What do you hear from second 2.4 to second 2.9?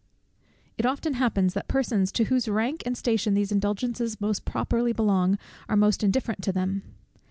rank